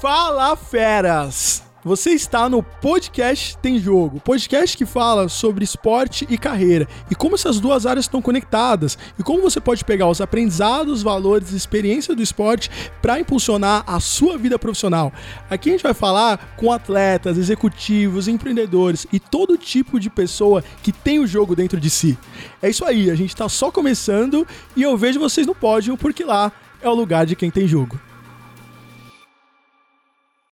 Fala 0.00 0.54
feras! 0.54 1.64
Você 1.84 2.10
está 2.10 2.48
no 2.48 2.62
podcast 2.62 3.58
Tem 3.58 3.80
Jogo, 3.80 4.20
podcast 4.20 4.76
que 4.76 4.86
fala 4.86 5.28
sobre 5.28 5.64
esporte 5.64 6.24
e 6.30 6.38
carreira 6.38 6.86
e 7.10 7.16
como 7.16 7.34
essas 7.34 7.58
duas 7.58 7.84
áreas 7.84 8.04
estão 8.04 8.22
conectadas 8.22 8.96
e 9.18 9.24
como 9.24 9.42
você 9.42 9.60
pode 9.60 9.84
pegar 9.84 10.06
os 10.08 10.20
aprendizados, 10.20 11.02
valores 11.02 11.50
e 11.50 11.56
experiência 11.56 12.14
do 12.14 12.22
esporte 12.22 12.70
para 13.02 13.18
impulsionar 13.18 13.82
a 13.88 13.98
sua 13.98 14.38
vida 14.38 14.56
profissional. 14.56 15.12
Aqui 15.50 15.70
a 15.70 15.72
gente 15.72 15.82
vai 15.82 15.94
falar 15.94 16.54
com 16.56 16.70
atletas, 16.70 17.36
executivos, 17.36 18.28
empreendedores 18.28 19.04
e 19.12 19.18
todo 19.18 19.58
tipo 19.58 19.98
de 19.98 20.08
pessoa 20.08 20.62
que 20.80 20.92
tem 20.92 21.18
o 21.18 21.26
jogo 21.26 21.56
dentro 21.56 21.80
de 21.80 21.90
si. 21.90 22.16
É 22.62 22.70
isso 22.70 22.84
aí, 22.84 23.10
a 23.10 23.16
gente 23.16 23.30
está 23.30 23.48
só 23.48 23.68
começando 23.72 24.46
e 24.76 24.82
eu 24.84 24.96
vejo 24.96 25.18
vocês 25.18 25.44
no 25.44 25.56
pódio 25.56 25.96
porque 25.96 26.22
lá 26.22 26.52
é 26.80 26.88
o 26.88 26.94
lugar 26.94 27.26
de 27.26 27.34
quem 27.34 27.50
tem 27.50 27.66
jogo. 27.66 27.98